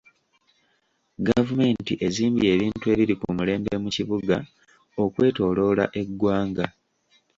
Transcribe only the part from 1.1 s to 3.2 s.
Gavumenti ezimbye ebintu ebiri